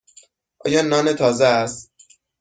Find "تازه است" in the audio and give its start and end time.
1.15-1.91